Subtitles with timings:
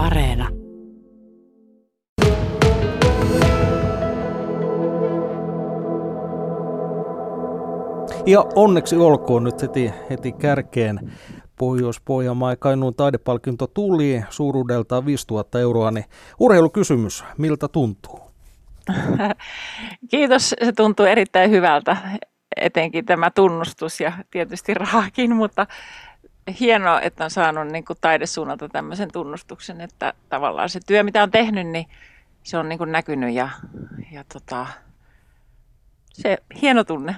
[0.00, 0.48] Areena.
[8.26, 11.12] Ja onneksi olkoon nyt heti, heti kärkeen
[11.58, 16.04] Pohjois-Pohjanmaa ja Kainuun taidepalkinto tuli suuruudeltaan 5000 euroa, niin
[16.38, 18.20] urheilukysymys, miltä tuntuu?
[20.10, 21.96] Kiitos, se tuntuu erittäin hyvältä,
[22.56, 25.66] etenkin tämä tunnustus ja tietysti rahakin, mutta
[26.60, 31.30] hienoa, että on saanut niin kuin taidesuunnalta tämmöisen tunnustuksen, että tavallaan se työ, mitä on
[31.30, 31.86] tehnyt, niin
[32.42, 33.48] se on niin kuin näkynyt ja,
[34.12, 34.66] ja tota,
[36.12, 37.16] se hieno tunne,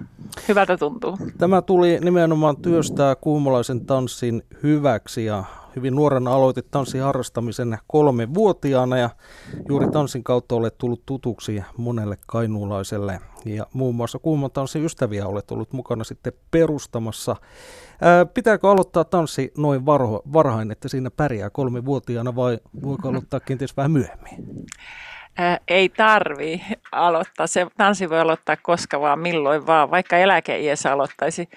[0.48, 1.18] hyvältä tuntuu.
[1.38, 5.44] Tämä tuli nimenomaan työstää kuumalaisen tanssin hyväksi ja
[5.76, 9.10] hyvin nuorena aloitit tanssin harrastamisen kolme vuotiaana ja
[9.68, 15.50] juuri tanssin kautta olet tullut tutuksi monelle kainuulaiselle ja muun muassa kuuman tanssin ystäviä olet
[15.50, 17.36] ollut mukana sitten perustamassa.
[18.02, 23.40] Ää, pitääkö aloittaa tanssi noin varho, varhain, että siinä pärjää kolme vuotiaana vai voiko aloittaa
[23.40, 24.66] kenties vähän myöhemmin?
[25.36, 27.46] Ää, ei tarvi aloittaa.
[27.46, 31.48] Se tanssi voi aloittaa koska vaan, milloin vaan, vaikka eläkeiässä aloittaisi.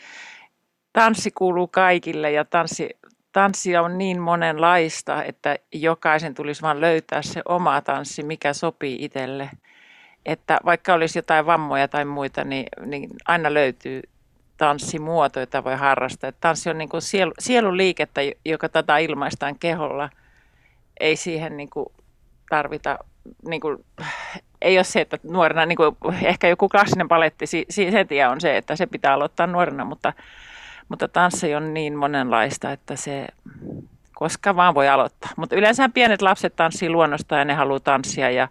[0.94, 2.90] Tanssi kuuluu kaikille ja tanssi,
[3.36, 9.50] tanssi on niin monenlaista, että jokaisen tulisi vain löytää se oma tanssi, mikä sopii itselle.
[10.26, 14.02] Että vaikka olisi jotain vammoja tai muita, niin, niin aina löytyy
[14.58, 16.32] tanssimuoto, jota voi harrastaa.
[16.32, 20.10] Tanssi on niin kuin sielu, sielun liikettä, joka tätä ilmaistaan keholla.
[21.00, 21.86] Ei siihen niin kuin
[22.50, 23.00] tarvita
[23.48, 23.86] niin kuin,
[24.62, 28.42] ei ole se, että nuorena, niin kuin, ehkä joku klassinen paletti, si, se tie on
[28.42, 30.14] se, että se pitää aloittaa nuorena, mutta,
[30.90, 33.28] mutta tanssi on niin monenlaista, että se
[34.16, 35.32] koska vaan voi aloittaa.
[35.38, 38.48] Mutta yleensä pienet lapset tanssii luonnosta ja ne haluaa tanssia ja,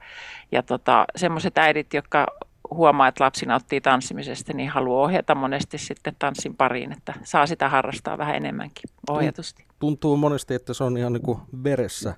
[0.53, 2.27] ja tota, semmoiset äidit, jotka
[2.71, 7.69] huomaa, että lapsi nauttii tanssimisesta, niin haluaa ohjata monesti sitten tanssin pariin, että saa sitä
[7.69, 9.65] harrastaa vähän enemmänkin ohjatusti.
[9.79, 12.15] Tuntuu monesti, että se on ihan niin kuin veressä.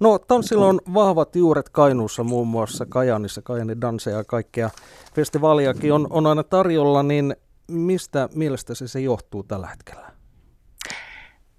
[0.00, 4.70] No tanssilla on vahvat juuret Kainuussa, muun muassa Kajanissa, Kajani Danseja ja kaikkea
[5.14, 7.36] festivaaliakin on, on aina tarjolla, niin
[7.68, 10.10] mistä mielestä se johtuu tällä hetkellä?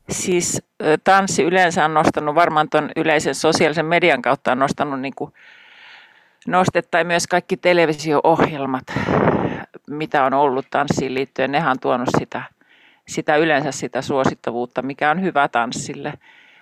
[0.09, 0.61] Siis
[1.03, 5.33] tanssi yleensä on nostanut, varmaan tuon yleisen sosiaalisen median kautta on nostanut niin kuin
[6.47, 8.83] nostetta ja myös kaikki televisio-ohjelmat,
[9.89, 12.43] mitä on ollut tanssiin liittyen, nehän on tuonut sitä,
[13.07, 16.13] sitä yleensä sitä suosittavuutta, mikä on hyvä tanssille.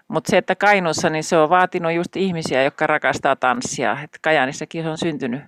[0.08, 3.98] Mutta se, että Kainuussa, niin se on vaatinut just ihmisiä, jotka rakastaa tanssia.
[4.04, 5.42] Et Kajanissakin on syntynyt.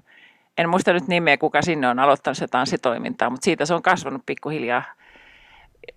[0.58, 4.26] En muista nyt nimeä, kuka sinne on aloittanut se tanssitoimintaa, mutta siitä se on kasvanut
[4.26, 4.84] pikkuhiljaa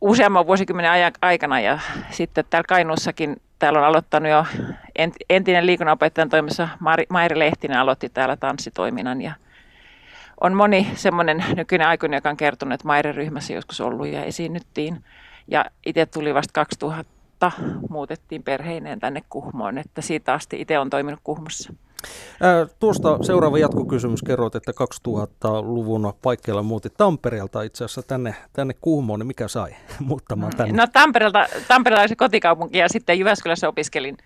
[0.01, 1.61] useamman vuosikymmenen aikana.
[1.61, 1.79] Ja
[2.11, 4.47] sitten täällä Kainuussakin täällä on aloittanut jo
[5.31, 6.69] entinen liikunnanopettajan toimissa
[7.09, 9.33] Mairi Lehtinen aloitti täällä tanssitoiminnan ja
[10.41, 15.05] on moni semmoinen nykyinen aikuinen, joka on kertonut, että Mairin ryhmässä joskus ollut ja esiinnyttiin.
[15.49, 17.53] Ja itse tuli vasta 2000,
[17.91, 21.73] muutettiin perheineen tänne Kuhmoon, että siitä asti itse on toiminut Kuhmossa.
[22.79, 24.23] Tuosta seuraava jatkokysymys.
[24.23, 29.71] Kerroit, että 2000-luvun paikkeilla muutit Tampereelta itse asiassa tänne, tänne Kuhmoon, niin mikä sai
[30.01, 30.73] muuttamaan tänne?
[30.77, 34.17] No Tampereelta, Tampereelta oli se kotikaupunki ja sitten Jyväskylässä opiskelin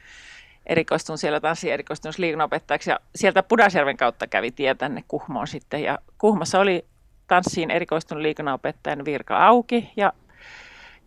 [0.67, 5.99] erikoistun siellä tanssi erikoistunut liikunnanopettajaksi ja sieltä Pudasjärven kautta kävi tie tänne Kuhmoon sitten ja
[6.19, 6.85] Kuhmossa oli
[7.27, 10.13] tanssiin erikoistunut liikunnanopettajan virka auki ja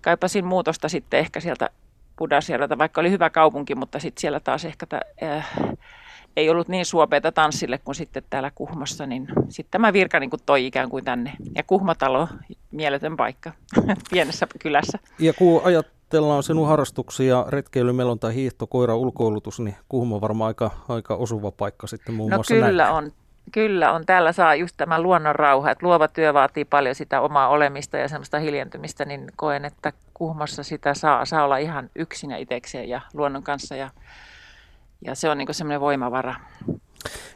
[0.01, 1.69] kaipasin muutosta sitten ehkä sieltä
[2.15, 5.53] Pudasjärveltä, vaikka oli hyvä kaupunki, mutta sitten siellä taas ehkä t- äh,
[6.37, 10.39] ei ollut niin suopeita tanssille kuin sitten täällä Kuhmossa, niin sitten tämä virka niin kuin
[10.45, 11.33] toi ikään kuin tänne.
[11.55, 12.27] Ja Kuhmatalo,
[12.71, 13.51] mieletön paikka
[14.11, 14.99] pienessä kylässä.
[15.19, 20.71] Ja kun ajatellaan sinun harrastuksia, retkeily, melonta, hiihto, koira, ulkoilutus, niin Kuhmo on varmaan aika,
[20.89, 22.95] aika osuva paikka sitten muun no muassa kyllä näin.
[22.95, 23.11] on.
[23.51, 24.05] Kyllä on.
[24.05, 28.07] Täällä saa just tämä luonnon rauha, että luova työ vaatii paljon sitä omaa olemista ja
[28.07, 33.01] semmoista hiljentymistä, niin koen, että Kuhmossa sitä saa, saa olla ihan yksin ja itsekseen ja
[33.13, 33.89] luonnon kanssa ja
[35.01, 36.35] ja se on niin semmoinen voimavara.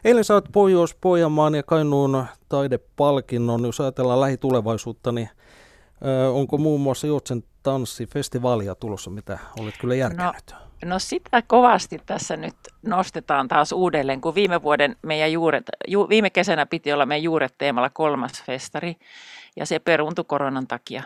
[0.04, 3.64] Eilen saat Pohjois-Pohjanmaan ja Kainuun taidepalkinnon.
[3.64, 5.28] Jos ajatellaan lähitulevaisuutta, niin
[6.06, 10.54] ö, onko muun muassa Juotsen tanssifestivaalia tulossa, mitä olet kyllä järkännyt?
[10.82, 16.08] No, no sitä kovasti tässä nyt nostetaan taas uudelleen, kun viime vuoden meidän juuret, ju,
[16.08, 18.96] viime kesänä piti olla meidän juuret teemalla kolmas festari,
[19.56, 21.02] ja se peruuntui koronan takia.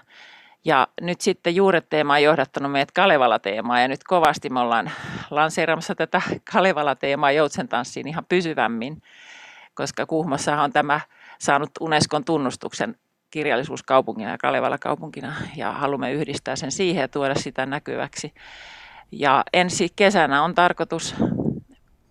[0.65, 4.91] Ja nyt sitten juuret-teema on johdattanut meidät Kalevala-teemaan ja nyt kovasti me ollaan
[5.31, 6.23] lanseeramassa tätä
[6.53, 9.03] Kalevala-teemaa joutsen tanssiin ihan pysyvämmin,
[9.75, 11.01] koska Kuhmossa on tämä
[11.39, 12.97] saanut Unescon tunnustuksen
[13.31, 18.35] kirjallisuuskaupungina ja Kalevala-kaupunkina ja haluamme yhdistää sen siihen ja tuoda sitä näkyväksi.
[19.13, 21.15] Ja ensi kesänä on tarkoitus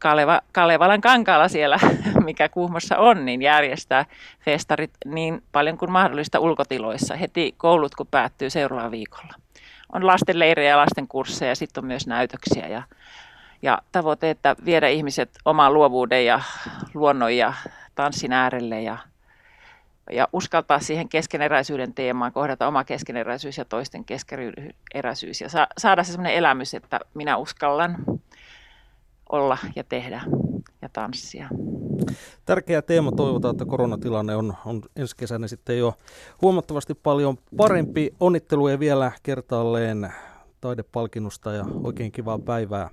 [0.03, 1.79] Kaleva, Kalevalan kankaalla siellä,
[2.25, 4.05] mikä Kuhmossa on, niin järjestää
[4.39, 7.15] festarit niin paljon kuin mahdollista ulkotiloissa.
[7.15, 9.33] Heti koulut, kun päättyy seuraavalla viikolla.
[9.93, 12.67] On lastenleirejä ja lasten kursseja ja sitten on myös näytöksiä.
[12.67, 12.83] Ja,
[13.61, 16.41] Ja tavoite, että viedä ihmiset oman luovuuden ja
[16.93, 17.53] luonnon ja
[17.95, 18.97] tanssin äärelle ja,
[20.11, 26.11] ja uskaltaa siihen keskeneräisyyden teemaan, kohdata oma keskeneräisyys ja toisten keskeneräisyys ja sa- saada se
[26.11, 27.95] sellainen elämys, että minä uskallan
[29.33, 30.21] olla ja tehdä
[30.81, 31.49] ja tanssia.
[32.45, 33.11] Tärkeä teema.
[33.11, 35.93] Toivotaan, että koronatilanne on, on ensi kesänä sitten jo
[36.41, 38.13] huomattavasti paljon parempi.
[38.19, 40.13] Onnitteluja vielä kertaalleen
[40.61, 42.89] taidepalkinnosta ja oikein kivaa päivää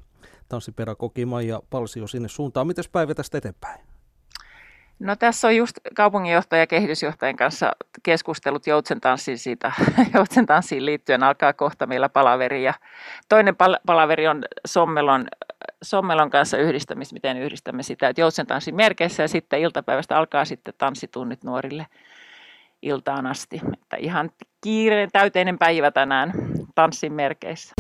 [0.49, 2.67] tanssipedagogi Maija Palsio sinne suuntaan.
[2.67, 3.81] Mites päivä tästä eteenpäin?
[4.99, 7.73] No tässä on just kaupunginjohtaja ja kehitysjohtajan kanssa
[8.03, 9.73] keskustelut joutsentanssiin siitä.
[10.15, 12.75] Joutsentanssiin liittyen alkaa kohta meillä palaveri ja
[13.29, 15.27] toinen pal- palaveri on Sommelon,
[15.83, 21.45] Sommelon kanssa yhdistämistä, miten yhdistämme sitä, että joutsentanssin merkeissä ja sitten iltapäivästä alkaa sitten tanssitunnit
[21.45, 21.87] nuorille
[22.83, 23.61] iltaan asti.
[23.73, 24.31] Että ihan
[24.61, 26.33] kiireen täyteinen päivä tänään
[26.75, 27.75] tanssin merkeissä.